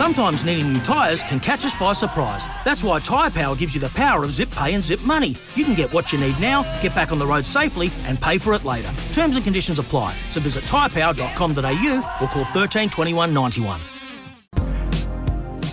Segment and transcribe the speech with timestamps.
[0.00, 2.46] Sometimes needing new tyres can catch us by surprise.
[2.64, 5.36] That's why Tyre Power gives you the power of zip pay and zip money.
[5.56, 8.38] You can get what you need now, get back on the road safely, and pay
[8.38, 8.90] for it later.
[9.12, 10.16] Terms and conditions apply.
[10.30, 13.78] So visit tyrepower.com.au or call 13 21 91.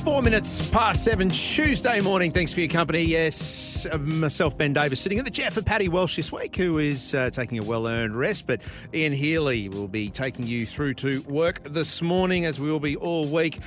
[0.03, 2.31] Four minutes past seven, Tuesday morning.
[2.33, 3.03] Thanks for your company.
[3.03, 6.79] Yes, uh, myself, Ben Davis, sitting at the Jeff and Paddy Welsh this week, who
[6.79, 8.47] is uh, taking a well earned rest.
[8.47, 8.61] But
[8.93, 12.95] Ian Healy will be taking you through to work this morning, as we will be
[12.97, 13.59] all week.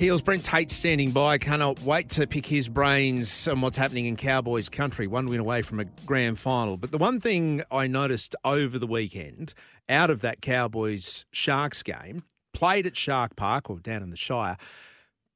[0.00, 1.36] Heels Brent Tate standing by.
[1.36, 5.06] Cannot wait to pick his brains on what's happening in Cowboys country.
[5.06, 6.78] One win away from a grand final.
[6.78, 9.52] But the one thing I noticed over the weekend,
[9.90, 12.24] out of that Cowboys Sharks game,
[12.54, 14.56] played at Shark Park or down in the Shire,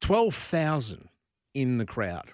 [0.01, 1.11] 12,000
[1.53, 2.33] in the crowd.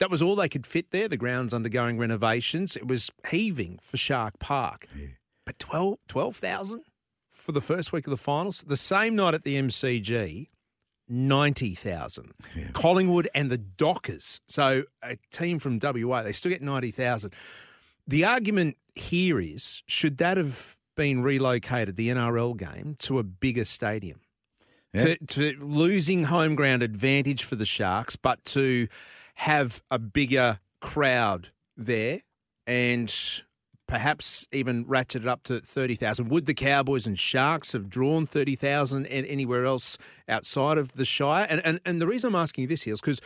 [0.00, 1.08] That was all they could fit there.
[1.08, 2.76] The ground's undergoing renovations.
[2.76, 4.86] It was heaving for Shark Park.
[5.46, 6.82] But 12 12,000
[7.32, 8.64] for the first week of the finals.
[8.66, 10.48] The same night at the MCG,
[11.10, 12.32] 90,000.
[12.72, 14.40] Collingwood and the Dockers.
[14.48, 17.32] So a team from WA, they still get 90,000.
[18.06, 23.64] The argument here is should that have been relocated, the NRL game, to a bigger
[23.64, 24.20] stadium?
[24.92, 25.00] Yeah.
[25.00, 28.88] To, to losing home ground advantage for the Sharks, but to
[29.34, 32.22] have a bigger crowd there
[32.66, 33.12] and
[33.90, 36.28] perhaps even ratchet it up to 30,000.
[36.28, 41.44] Would the Cowboys and Sharks have drawn 30,000 and anywhere else outside of the Shire?
[41.50, 43.20] And, and, and the reason I'm asking you this here is because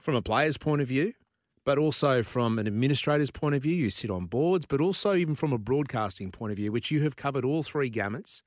[0.00, 1.12] from a player's point of view,
[1.64, 5.36] but also from an administrator's point of view, you sit on boards, but also even
[5.36, 8.42] from a broadcasting point of view, which you have covered all three gamuts.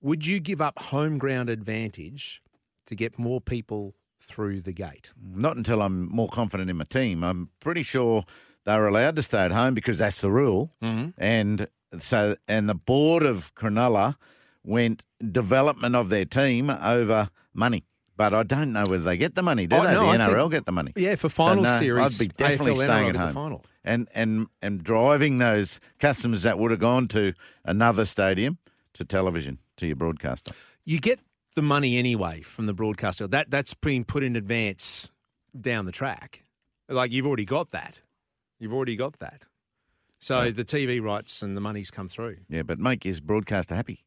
[0.00, 2.40] Would you give up home ground advantage
[2.86, 5.10] to get more people through the gate?
[5.22, 7.22] Not until I'm more confident in my team.
[7.22, 8.24] I'm pretty sure
[8.64, 10.70] they're allowed to stay at home because that's the rule.
[10.82, 11.10] Mm-hmm.
[11.18, 11.66] And
[11.98, 14.16] so, and the board of Cronulla
[14.64, 17.84] went development of their team over money.
[18.16, 19.94] But I don't know whether they get the money, do Oh, they?
[19.94, 20.92] no, I the think- NRL get the money.
[20.94, 23.32] Yeah, for So, final no, series, I'd be definitely AFL, staying NRL at home.
[23.34, 23.64] final.
[23.82, 27.32] And and and driving those customers that would have gone to
[27.64, 28.58] another stadium
[28.92, 30.52] to television to your broadcaster.
[30.84, 31.18] You get
[31.54, 33.26] the money anyway from the broadcaster.
[33.26, 35.10] That that's being put in advance
[35.58, 36.44] down the track.
[36.90, 37.98] Like you've already got that.
[38.60, 39.42] You've already got that.
[40.20, 42.36] So the TV rights and the money's come through.
[42.48, 44.04] Yeah, but make your broadcaster happy.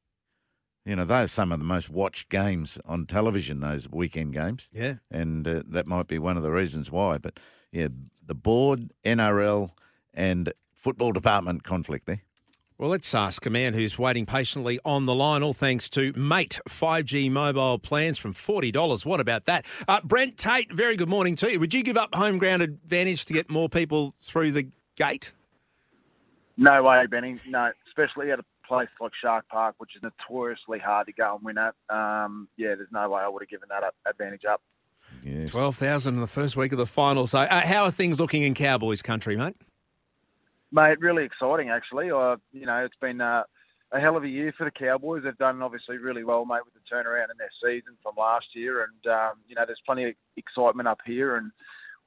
[0.85, 4.69] You know, those are some of the most watched games on television, those weekend games.
[4.71, 4.95] Yeah.
[5.09, 7.17] And uh, that might be one of the reasons why.
[7.17, 7.39] But
[7.71, 7.87] yeah,
[8.23, 9.71] the board, NRL,
[10.13, 12.21] and football department conflict there.
[12.83, 16.59] Well, let's ask a man who's waiting patiently on the line, all thanks to Mate
[16.67, 19.05] 5G mobile plans from $40.
[19.05, 19.65] What about that?
[19.87, 21.61] Uh, Brent Tate, very good morning to you.
[21.61, 24.67] Would you give up home ground advantage to get more people through the
[24.97, 25.31] gate?
[26.57, 27.39] No way, Benny.
[27.47, 31.45] No, especially at a place like Shark Park, which is notoriously hard to go and
[31.45, 31.75] win at.
[31.89, 34.61] Um, yeah, there's no way I would have given that up, advantage up.
[35.23, 35.51] Yes.
[35.51, 37.27] 12,000 in the first week of the final.
[37.27, 39.55] So, uh, how are things looking in Cowboys country, mate?
[40.73, 42.09] Mate, really exciting actually.
[42.09, 43.43] Uh, you know, it's been uh,
[43.91, 45.21] a hell of a year for the Cowboys.
[45.23, 48.83] They've done obviously really well, mate, with the turnaround in their season from last year,
[48.83, 51.35] and um, you know, there's plenty of excitement up here.
[51.35, 51.51] And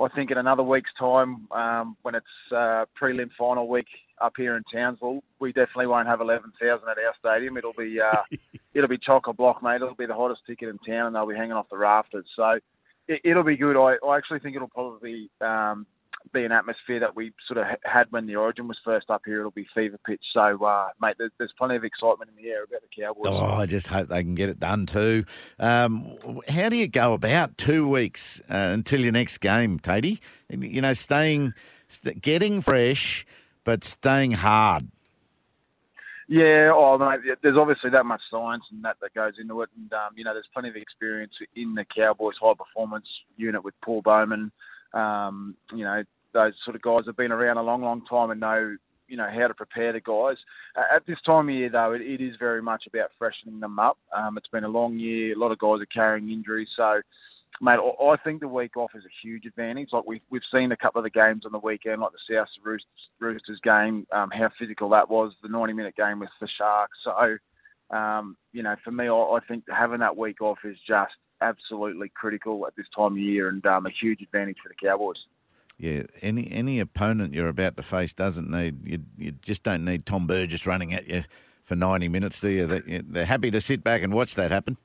[0.00, 3.86] I think in another week's time, um, when it's uh, prelim final week
[4.20, 7.56] up here in Townsville, we definitely won't have 11,000 at our stadium.
[7.56, 8.22] It'll be uh,
[8.74, 9.76] it'll be chock a block, mate.
[9.76, 12.26] It'll be the hottest ticket in town, and they'll be hanging off the rafters.
[12.34, 12.58] So
[13.06, 13.80] it, it'll be good.
[13.80, 15.86] I, I actually think it'll probably um,
[16.32, 19.40] be an atmosphere that we sort of had when the Origin was first up here.
[19.40, 20.22] It'll be fever pitch.
[20.32, 23.26] So, uh, mate, there's, there's plenty of excitement in the air about the Cowboys.
[23.26, 25.24] Oh, I just hope they can get it done too.
[25.58, 26.16] Um,
[26.48, 30.20] how do you go about two weeks uh, until your next game, Tatey?
[30.50, 31.54] You know, staying,
[32.20, 33.26] getting fresh,
[33.64, 34.88] but staying hard.
[36.28, 39.92] Yeah, oh, mate, there's obviously that much science and that that goes into it, and
[39.92, 43.06] um, you know, there's plenty of experience in the Cowboys high performance
[43.36, 44.50] unit with Paul Bowman.
[44.92, 46.02] Um, you know,
[46.32, 48.76] those sort of guys have been around a long, long time and know
[49.08, 50.36] you know how to prepare the guys.
[50.76, 53.78] Uh, at this time of year, though, it, it is very much about freshening them
[53.78, 53.98] up.
[54.16, 55.34] Um, it's been a long year.
[55.34, 57.00] A lot of guys are carrying injuries, so
[57.60, 59.90] mate, I think the week off is a huge advantage.
[59.92, 62.48] Like we've we've seen a couple of the games on the weekend, like the South
[62.64, 62.86] Roosters,
[63.20, 65.32] Roosters game, um, how physical that was.
[65.42, 66.98] The 90 minute game with the Sharks.
[67.04, 71.14] So, um, you know, for me, I, I think having that week off is just
[71.40, 75.16] absolutely critical at this time of year and um, a huge advantage for the Cowboys.
[75.78, 78.98] Yeah, any any opponent you're about to face doesn't need you.
[79.18, 81.24] You just don't need Tom Burgess running at you
[81.64, 82.66] for 90 minutes, do you?
[82.66, 84.78] They- They're happy to sit back and watch that happen.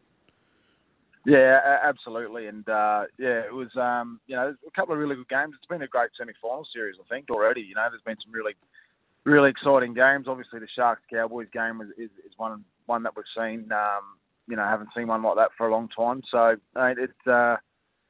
[1.25, 5.29] Yeah, absolutely, and uh, yeah, it was um, you know a couple of really good
[5.29, 5.53] games.
[5.55, 7.61] It's been a great semi-final series, I think already.
[7.61, 8.53] You know, there's been some really
[9.23, 10.25] really exciting games.
[10.27, 13.71] Obviously, the Sharks Cowboys game is, is, is one one that we've seen.
[13.71, 16.21] Um, you know, haven't seen one like that for a long time.
[16.31, 17.57] So it's uh,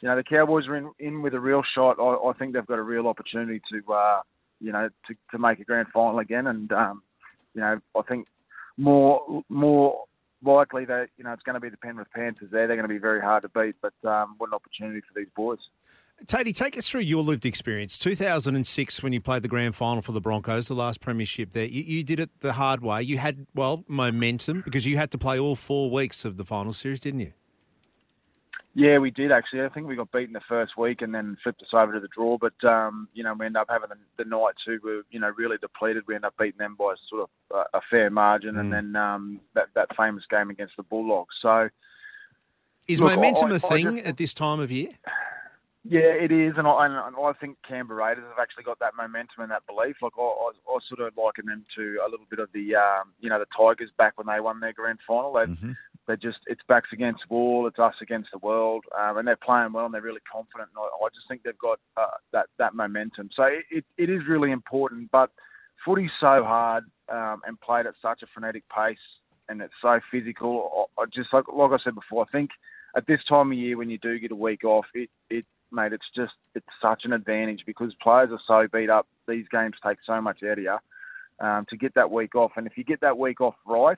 [0.01, 2.00] you know the Cowboys are in, in with a real shot.
[2.00, 4.22] I, I think they've got a real opportunity to uh,
[4.60, 6.48] you know to, to make a grand final again.
[6.48, 7.04] And um,
[7.54, 8.28] you know I think
[8.78, 10.04] more more
[10.44, 12.50] likely that you know it's going to be the Penrith Panthers.
[12.51, 13.75] There, they're going to be very hard to beat.
[13.81, 15.60] But um, what an opportunity for these boys.
[16.26, 17.98] Tatey, take us through your lived experience.
[17.98, 21.82] 2006, when you played the grand final for the Broncos, the last premiership there, you,
[21.84, 23.02] you did it the hard way.
[23.02, 26.74] You had, well, momentum because you had to play all four weeks of the final
[26.74, 27.34] series, didn't you?
[28.74, 29.64] Yeah, we did actually.
[29.64, 32.08] I think we got beaten the first week and then flipped us over to the
[32.08, 32.38] draw.
[32.38, 34.80] But um, you know, we ended up having the, the night two.
[34.82, 36.04] We were you know really depleted.
[36.08, 37.30] We ended up beating them by sort of
[37.74, 41.36] a, a fair margin, and then um, that that famous game against the Bulldogs.
[41.42, 41.68] So
[42.88, 44.92] Is Look, momentum I- a thing just- at this time of year?
[45.83, 49.42] Yeah, it is, and I, and I think Canberra Raiders have actually got that momentum
[49.42, 49.95] and that belief.
[50.00, 53.13] Like I, I, I sort of liken them to a little bit of the, um,
[53.19, 55.33] you know, the Tigers back when they won their grand final.
[55.33, 55.72] They, Mm-hmm.
[56.07, 59.74] they just it's backs against wall, it's us against the world, um, and they're playing
[59.74, 60.69] well and they're really confident.
[60.69, 63.31] And I, I just think they've got uh, that that momentum.
[63.36, 65.10] So it, it, it is really important.
[65.12, 65.31] But
[65.84, 68.98] footy's so hard um, and played at such a frenetic pace,
[69.50, 70.88] and it's so physical.
[71.00, 72.51] I, I just like like I said before, I think
[72.95, 75.94] at this time of year when you do get a week off, it it mate,
[75.94, 79.08] it's just it's such an advantage because players are so beat up.
[79.28, 80.78] These games take so much out of you
[81.40, 83.98] um, to get that week off, and if you get that week off right,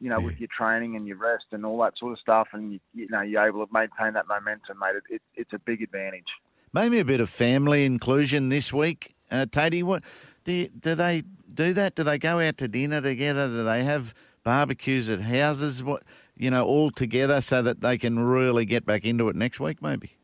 [0.00, 2.72] you know, with your training and your rest and all that sort of stuff, and
[2.72, 4.96] you, you know you're able to maintain that momentum, mate.
[4.96, 6.26] It, it, it's a big advantage.
[6.72, 9.82] Maybe a bit of family inclusion this week, uh, Tatey.
[9.82, 10.02] What
[10.44, 11.22] do you, do they
[11.52, 11.94] do that?
[11.94, 13.46] Do they go out to dinner together?
[13.46, 15.84] Do they have barbecues at houses?
[15.84, 16.02] What
[16.36, 19.80] you know, all together so that they can really get back into it next week?
[19.80, 20.16] Maybe.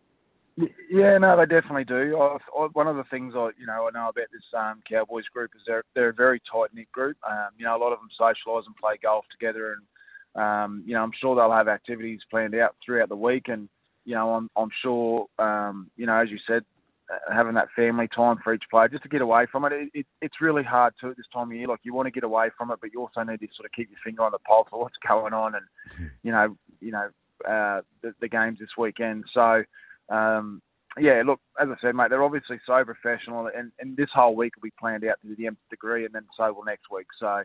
[0.90, 2.18] Yeah, no, they definitely do.
[2.18, 5.26] I, I, one of the things I, you know, I know about this um, Cowboys
[5.32, 7.16] group is they're they're a very tight knit group.
[7.28, 10.94] Um, you know, a lot of them socialise and play golf together, and um, you
[10.94, 13.46] know, I'm sure they'll have activities planned out throughout the week.
[13.46, 13.68] And
[14.04, 16.64] you know, I'm I'm sure, um, you know, as you said,
[17.12, 19.72] uh, having that family time for each player just to get away from it.
[19.72, 20.06] It, it.
[20.22, 21.68] It's really hard to at this time of year.
[21.68, 23.72] Like you want to get away from it, but you also need to sort of
[23.76, 27.10] keep your finger on the pulse of what's going on, and you know, you know,
[27.48, 29.24] uh, the, the games this weekend.
[29.32, 29.62] So.
[30.08, 30.62] Um,
[30.98, 34.56] yeah, look, as I said, mate, they're obviously so professional, and, and this whole week
[34.56, 37.06] will be planned out to the nth degree, and then so will next week.
[37.20, 37.42] So,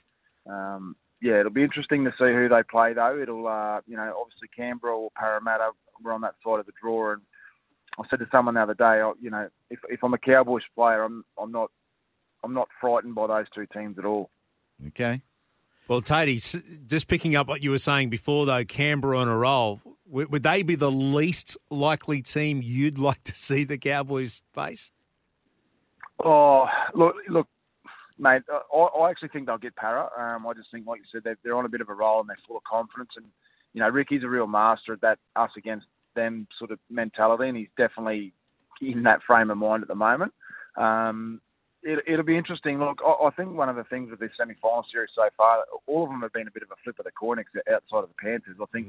[0.49, 3.19] um, yeah, it'll be interesting to see who they play, though.
[3.21, 5.71] It'll, uh, you know, obviously Canberra or Parramatta
[6.03, 7.21] were on that side of the draw, and
[7.99, 10.63] I said to someone the other day, oh, you know, if if I'm a Cowboys
[10.75, 11.69] player, I'm I'm not
[12.43, 14.29] I'm not frightened by those two teams at all.
[14.87, 15.21] Okay.
[15.87, 19.81] Well, Tatey, just picking up what you were saying before, though, Canberra on a roll,
[20.05, 24.91] would, they be the least likely team you'd like to see the Cowboys face?
[26.23, 27.47] Oh, look, look,
[28.17, 28.43] mate.
[28.49, 30.09] I, I actually think they'll get Parra.
[30.17, 32.21] Um, I just think, like you said, they're, they're on a bit of a roll
[32.21, 33.11] and they're full of confidence.
[33.17, 33.25] And
[33.73, 37.57] you know, Ricky's a real master at that us against them sort of mentality, and
[37.57, 38.33] he's definitely
[38.81, 40.33] in that frame of mind at the moment.
[40.77, 41.41] Um,
[41.83, 42.79] it, it'll be interesting.
[42.79, 46.03] Look, I, I think one of the things with this semi-final series so far, all
[46.03, 48.09] of them have been a bit of a flip of the coin ex- outside of
[48.09, 48.57] the Panthers.
[48.61, 48.87] I think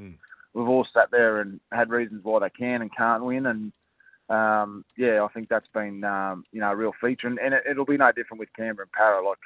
[0.54, 3.72] we've all sat there and had reasons why they can and can't win, and
[4.30, 7.64] um, yeah, I think that's been um, you know a real feature, and, and it,
[7.68, 9.26] it'll be no different with Canberra and Parra.
[9.26, 9.38] Like,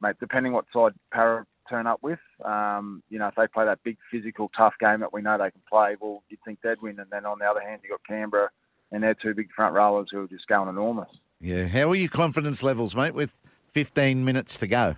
[0.00, 3.82] mate, depending what side Parra turn up with, um, you know, if they play that
[3.84, 6.98] big physical tough game that we know they can play, well, you'd think they'd win,
[6.98, 8.50] and then on the other hand, you have got Canberra
[8.92, 11.08] and their two big front rollers who are just going enormous.
[11.40, 11.66] Yeah.
[11.66, 13.14] How are your confidence levels, mate?
[13.14, 13.32] With
[13.72, 14.96] 15 minutes to go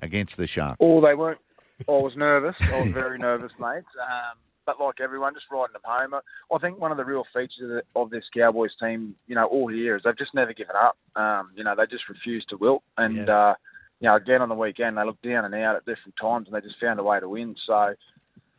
[0.00, 0.76] against the Sharks.
[0.80, 1.40] Oh, they weren't.
[1.88, 2.54] I was nervous.
[2.60, 3.84] I was very nervous, mate.
[4.00, 6.14] Um, but like everyone, just riding them home.
[6.14, 9.44] I- think one of the real features of, the, of this Cowboys team, you know,
[9.46, 10.96] all year is they've just never given up.
[11.16, 12.82] Um, you know, they just refuse to wilt.
[12.96, 13.54] And, uh,
[14.00, 16.54] you know, again on the weekend, they looked down and out at different times and
[16.56, 17.56] they just found a way to win.
[17.66, 17.94] So,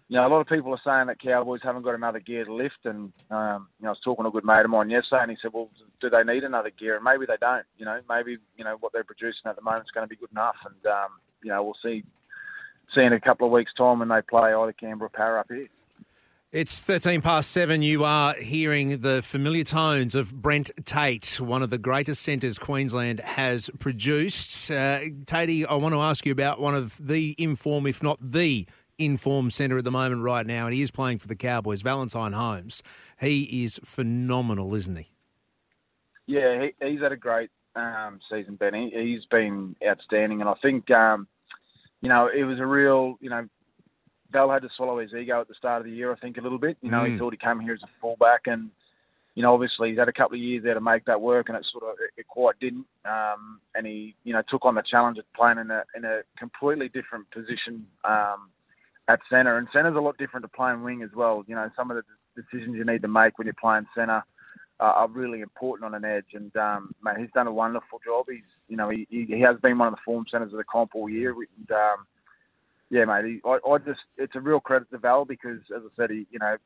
[0.08, 2.54] you know, a lot of people are saying that Cowboys haven't got another gear to
[2.54, 2.86] lift.
[2.86, 5.32] And, um, you know, I was talking to a good mate of mine yesterday and
[5.32, 5.70] he said, well,
[6.00, 6.96] do they need another gear?
[6.96, 7.66] And maybe they don't.
[7.78, 10.16] You know, maybe, you know, what they're producing at the moment is going to be
[10.16, 10.58] good enough.
[10.64, 11.10] And, um,
[11.44, 12.04] you know, we'll see,
[12.94, 15.68] see in a couple of weeks' time when they play either Canberra Parra up here.
[16.52, 17.82] It's 13 past seven.
[17.82, 23.20] You are hearing the familiar tones of Brent Tate, one of the greatest centres Queensland
[23.20, 24.72] has produced.
[24.72, 28.68] Uh, Tatey, I want to ask you about one of the inform, if not the
[28.98, 31.82] in form centre at the moment right now, and he is playing for the Cowboys,
[31.82, 32.82] Valentine Holmes.
[33.20, 35.10] He is phenomenal, isn't he?
[36.28, 38.92] Yeah, he, he's had a great um, season, Benny.
[38.96, 41.28] He's been outstanding, and I think um,
[42.02, 43.48] you know it was a real you know
[44.32, 46.12] Val had to swallow his ego at the start of the year.
[46.12, 46.78] I think a little bit.
[46.82, 47.14] You know, Mm.
[47.14, 48.72] he thought he came here as a fullback, and
[49.36, 51.58] you know obviously he's had a couple of years there to make that work, and
[51.58, 52.88] it sort of it, it quite didn't.
[53.06, 56.22] Um, and he you know took on the challenge of playing in a in a
[56.40, 57.86] completely different position.
[58.04, 58.50] Um,
[59.08, 61.44] at centre, and centre's a lot different to playing wing as well.
[61.48, 64.24] You know, some of the decisions you need to make when you're playing centre
[64.80, 66.34] uh, are really important on an edge.
[66.34, 68.26] And um, mate, he's done a wonderful job.
[68.30, 70.96] He's, you know, he, he has been one of the form centres of the comp
[70.96, 71.32] all year.
[71.32, 72.06] And, um,
[72.90, 75.90] yeah, mate, he, I, I just it's a real credit to Val because, as I
[75.96, 76.58] said, he, you know,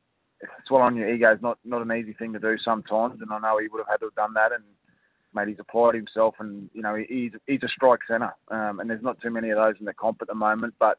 [0.66, 3.58] swallowing your ego is not not an easy thing to do sometimes, and I know
[3.58, 4.52] he would have had to have done that.
[4.52, 4.64] And
[5.34, 8.90] mate, he's applied himself, and you know, he, he's he's a strike centre, um, and
[8.90, 10.98] there's not too many of those in the comp at the moment, but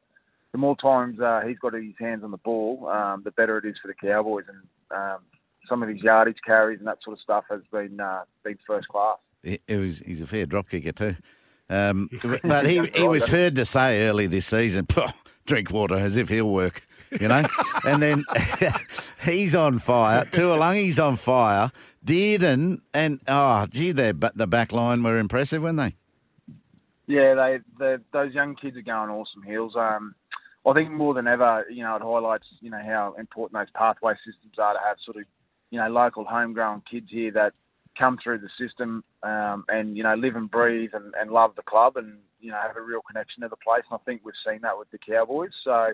[0.52, 3.66] the more times uh, he's got his hands on the ball, um, the better it
[3.66, 4.46] is for the Cowboys.
[4.48, 5.20] And um,
[5.68, 8.88] some of his yardage carries and that sort of stuff has been uh, been first
[8.88, 9.18] class.
[9.44, 11.16] It, was, he's a fair drop kicker too.
[11.70, 12.10] Um,
[12.44, 14.88] but he, he was heard to say early this season,
[15.46, 16.86] drink water as if he'll work,
[17.20, 17.44] you know?
[17.86, 18.24] and then
[19.24, 20.26] he's on fire.
[20.26, 21.72] Taulagi's on fire.
[22.06, 25.96] Dearden and, oh, gee, they but the back line were impressive, weren't they?
[27.08, 29.74] Yeah, they, they those young kids are going awesome heels.
[29.76, 30.16] Um,
[30.66, 34.14] I think more than ever, you know, it highlights you know how important those pathway
[34.26, 35.24] systems are to have sort of
[35.70, 37.54] you know local homegrown kids here that
[37.98, 41.64] come through the system um, and you know live and breathe and, and love the
[41.64, 43.84] club and you know have a real connection to the place.
[43.90, 45.52] And I think we've seen that with the Cowboys.
[45.64, 45.94] So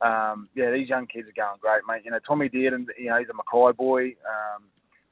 [0.00, 2.02] um, yeah, these young kids are going great, mate.
[2.04, 4.02] You know, Tommy Dearden, you know, he's a Mackay boy.
[4.26, 4.64] Um,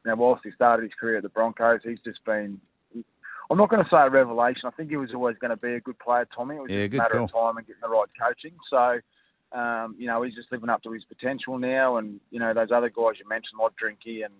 [0.08, 2.60] know, whilst he started his career at the Broncos, he's just been
[3.50, 4.62] I'm not going to say a revelation.
[4.66, 6.56] I think he was always going to be a good player, Tommy.
[6.56, 7.24] It was Yeah, just a matter call.
[7.24, 8.52] of time and getting the right coaching.
[8.68, 9.00] So,
[9.58, 11.96] um, you know, he's just living up to his potential now.
[11.96, 14.34] And, you know, those other guys you mentioned, like Drinky and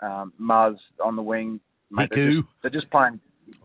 [0.00, 3.20] um, Muzz on the wing, mate, they're just, they're just playing.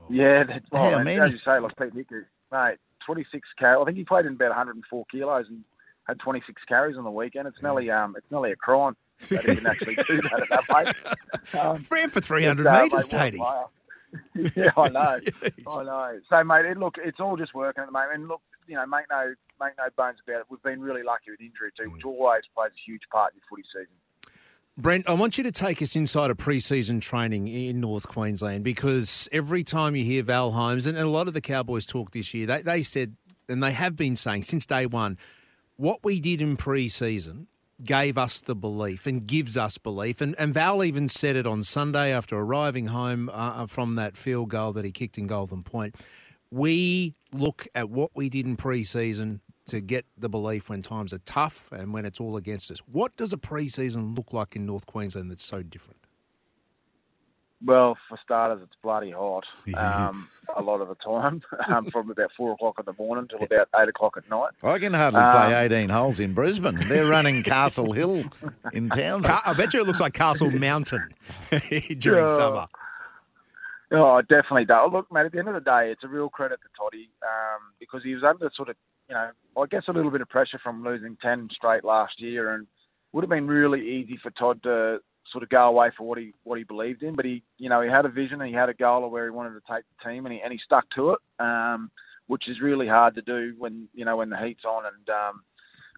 [0.10, 1.04] Yeah, that's How right.
[1.04, 1.20] many?
[1.20, 2.78] As you say, like Peta Hiku, mate,
[3.08, 3.82] 26 carries.
[3.82, 5.64] I think he played in about 104 kilos and
[6.08, 7.48] had 26 carries on the weekend.
[7.48, 8.96] It's nearly, um, it's nearly a crime
[9.32, 11.60] that he can actually do that at that pace.
[11.60, 13.40] Um, Ran for 300 uh, metres, Tatey.
[14.56, 15.20] Yeah, I know.
[15.68, 16.20] I know.
[16.30, 18.14] So, mate, it, look, it's all just working at the moment.
[18.14, 20.46] And look, you know, make no make no bones about it.
[20.50, 22.10] We've been really lucky with injury too, which mm.
[22.10, 23.96] always plays a huge part in your footy season.
[24.78, 29.30] Brent, I want you to take us inside a pre-season training in North Queensland because
[29.32, 32.46] every time you hear Val Holmes and a lot of the Cowboys talk this year,
[32.46, 33.16] they, they said,
[33.48, 35.18] and they have been saying since day one,
[35.78, 37.48] what we did in pre-season
[37.84, 40.22] gave us the belief and gives us belief.
[40.22, 44.50] And, and Val even said it on Sunday after arriving home uh, from that field
[44.50, 45.96] goal that he kicked in Golden Point.
[46.52, 51.20] We look at what we did in pre-season to get the belief when times are
[51.20, 52.80] tough and when it's all against us.
[52.80, 56.05] What does a pre-season look like in North Queensland that's so different?
[57.64, 59.46] Well, for starters, it's bloody hot
[59.78, 61.42] um, a lot of the time,
[61.74, 64.52] um, from about four o'clock in the morning till about eight o'clock at night.
[64.64, 66.78] I can hardly play Um, 18 holes in Brisbane.
[66.88, 68.26] They're running Castle Hill
[68.74, 69.26] in town.
[69.26, 71.14] I bet you it looks like Castle Mountain
[72.00, 72.36] during Yeah.
[72.36, 72.68] summer.
[73.92, 74.90] Oh, it definitely does.
[74.92, 77.62] Look, mate, at the end of the day, it's a real credit to Toddy um,
[77.80, 78.76] because he was under sort of,
[79.08, 79.30] you know,
[79.62, 82.66] I guess a little bit of pressure from losing 10 straight last year and
[83.14, 84.98] would have been really easy for Todd to
[85.36, 87.14] sort of go away for what he what he believed in.
[87.14, 89.26] But he, you know, he had a vision and he had a goal of where
[89.26, 91.92] he wanted to take the team and he, and he stuck to it, um,
[92.28, 94.84] which is really hard to do when, you know, when the heat's on.
[94.86, 95.42] And, um,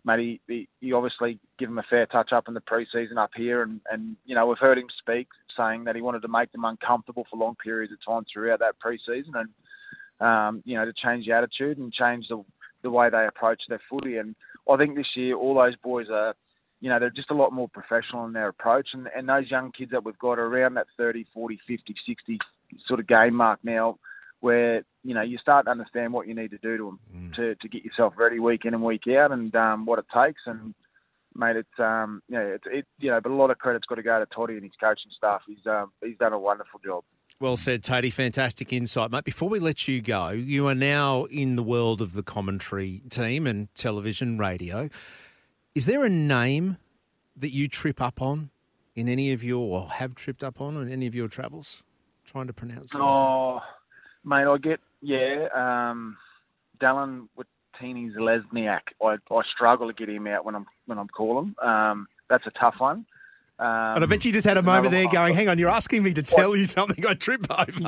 [0.04, 3.30] mate, he, he, he obviously give him a fair touch up in the preseason up
[3.36, 6.52] here, and, and you know we've heard him speak saying that he wanted to make
[6.52, 10.94] them uncomfortable for long periods of time throughout that preseason, and um, you know to
[11.04, 12.44] change the attitude and change the
[12.82, 14.18] the way they approach their footy.
[14.18, 14.36] And
[14.72, 16.34] I think this year all those boys are.
[16.80, 18.90] You know, they're just a lot more professional in their approach.
[18.94, 22.40] And, and those young kids that we've got are around that 30, 40, 50, 60
[22.88, 23.98] sort of game mark now
[24.40, 27.56] where, you know, you start to understand what you need to do to them to,
[27.56, 30.42] to get yourself ready week in and week out and um, what it takes.
[30.46, 30.76] And,
[31.36, 33.96] mate, it's, um, you know, it's, it, you know, but a lot of credit's got
[33.96, 35.42] to go to Toddy and his coaching staff.
[35.48, 37.04] He's, um, he's done a wonderful job.
[37.40, 38.12] Well said, Tatey.
[38.12, 39.24] Fantastic insight, mate.
[39.24, 43.46] Before we let you go, you are now in the world of the commentary team
[43.46, 44.90] and television, radio.
[45.78, 46.78] Is there a name
[47.36, 48.50] that you trip up on
[48.96, 51.84] in any of your, or have tripped up on in any of your travels?
[52.26, 53.00] Trying to pronounce it.
[53.00, 53.60] Oh,
[54.26, 55.50] mate, I get yeah.
[55.54, 56.18] Um,
[56.82, 58.80] Dallin Watene-Zelezniak.
[59.04, 61.54] I, I struggle to get him out when I'm when I'm calling.
[61.62, 63.06] Um, that's a tough one.
[63.60, 63.68] Um,
[63.98, 66.12] And I bet you just had a moment there going, hang on, you're asking me
[66.16, 67.72] to tell you something I trip over.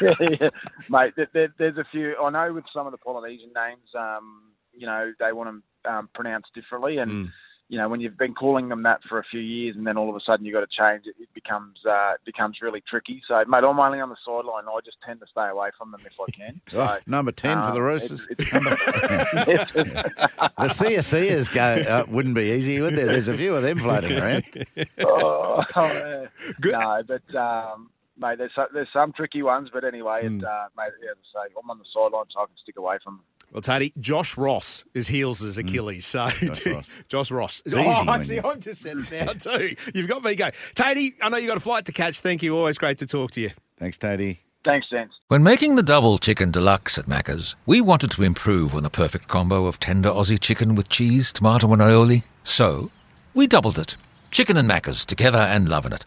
[0.00, 0.48] yeah, yeah.
[0.88, 1.14] mate.
[1.32, 2.16] There, there's a few.
[2.20, 6.08] I know with some of the Polynesian names, um, you know, they want them um,
[6.14, 6.98] pronounced differently.
[6.98, 7.32] And mm.
[7.68, 10.10] you know, when you've been calling them that for a few years, and then all
[10.10, 13.22] of a sudden you got to change it, it becomes uh, it becomes really tricky.
[13.26, 14.64] So, mate, I'm only on the sideline.
[14.68, 16.60] I just tend to stay away from them if I can.
[16.74, 18.26] Oh, number ten um, for the um, Roosters.
[18.30, 23.06] It's, it's the CSCers go uh, wouldn't be easy, would there?
[23.06, 24.44] There's a few of them floating around.
[25.06, 26.26] oh, oh,
[26.64, 27.34] no, but.
[27.34, 30.38] Um, mate, there's some, there's some tricky ones, but anyway, mm.
[30.38, 32.76] it, uh, mate, yeah, as I say, I'm on the sideline, so I can stick
[32.76, 33.24] away from them.
[33.52, 36.06] Well, Tony, Josh Ross is heels as Achilles.
[36.06, 37.02] So Josh Ross.
[37.08, 37.62] Josh Ross.
[37.66, 38.40] It's oh, I see.
[38.40, 39.76] I'm just said it now too.
[39.94, 40.50] You've got me go.
[40.74, 42.20] Tatey, I know you got a flight to catch.
[42.20, 42.56] Thank you.
[42.56, 43.50] Always great to talk to you.
[43.76, 44.38] Thanks, Tatey.
[44.64, 45.14] Thanks, gents.
[45.28, 49.28] When making the double chicken deluxe at Macca's, we wanted to improve on the perfect
[49.28, 52.24] combo of tender Aussie chicken with cheese, tomato, and aioli.
[52.44, 52.90] So
[53.34, 53.96] we doubled it.
[54.30, 56.06] Chicken and Macca's together and loving it.